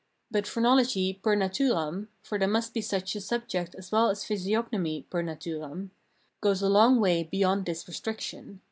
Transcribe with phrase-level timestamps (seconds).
[0.31, 4.25] But phrenology fer naturam— for there must be such a subject as well as a
[4.25, 5.91] physiognomy fer naturam—
[6.41, 8.59] goes a long way beyond this restriction.